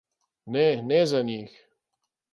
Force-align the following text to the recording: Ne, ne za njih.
Ne, 0.55 0.63
ne 0.87 0.99
za 1.11 1.21
njih. 1.27 1.53